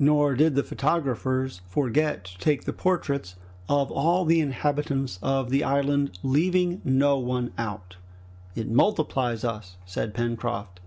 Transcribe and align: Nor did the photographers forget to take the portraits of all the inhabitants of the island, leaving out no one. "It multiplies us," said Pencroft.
Nor 0.00 0.34
did 0.34 0.56
the 0.56 0.64
photographers 0.64 1.60
forget 1.68 2.24
to 2.24 2.38
take 2.38 2.64
the 2.64 2.72
portraits 2.72 3.36
of 3.68 3.92
all 3.92 4.24
the 4.24 4.40
inhabitants 4.40 5.20
of 5.22 5.50
the 5.50 5.62
island, 5.62 6.18
leaving 6.24 6.72
out 6.72 6.82
no 6.84 7.16
one. 7.16 7.52
"It 8.56 8.68
multiplies 8.68 9.44
us," 9.44 9.76
said 9.86 10.14
Pencroft. 10.14 10.80